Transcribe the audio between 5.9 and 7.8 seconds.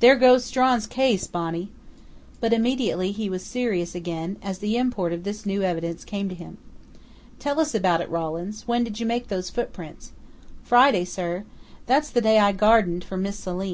came to him. "Tell us all